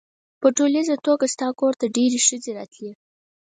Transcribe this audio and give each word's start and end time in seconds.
په 0.41 0.47
ټولیزه 0.57 0.95
توګه 1.05 1.25
ستا 1.33 1.47
کور 1.59 1.73
ته 1.79 1.85
ډېرې 1.95 2.19
ښځې 2.27 2.51
راتلې. 2.59 2.91